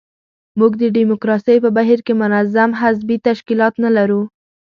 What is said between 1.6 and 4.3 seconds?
په بهیر کې منظم حزبي تشکیلات نه لرو.